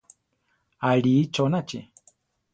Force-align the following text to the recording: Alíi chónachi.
Alíi 0.89 1.21
chónachi. 1.33 1.79